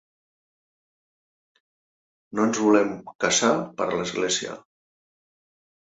No 2.33 2.47
ens 2.47 2.63
volem 2.65 2.91
casar 3.27 3.55
per 3.79 3.91
l'església. 3.97 4.61